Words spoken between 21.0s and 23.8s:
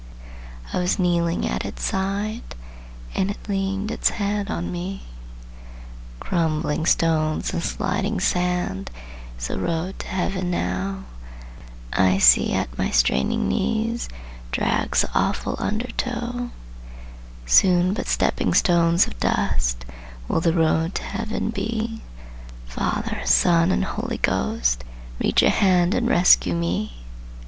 Heaven be, Father, Son